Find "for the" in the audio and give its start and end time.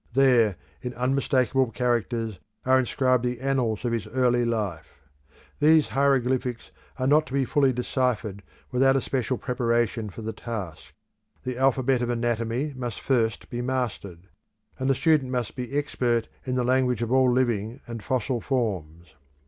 10.09-10.33